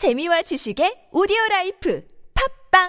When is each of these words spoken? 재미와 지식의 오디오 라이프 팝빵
재미와 0.00 0.40
지식의 0.48 1.12
오디오 1.12 1.36
라이프 1.50 2.00
팝빵 2.32 2.88